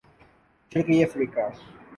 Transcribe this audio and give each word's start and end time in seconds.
مشرقی 0.71 0.97
افریقہ 1.03 1.45